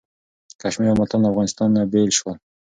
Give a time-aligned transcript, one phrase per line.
[0.61, 2.35] کشمیر او ملتان له افغانستان نه بیل شول.